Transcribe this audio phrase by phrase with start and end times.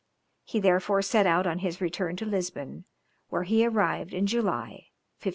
[0.43, 2.85] He therefore set out on his return to Lisbon,
[3.29, 4.87] where he arrived in July,
[5.21, 5.29] 1504.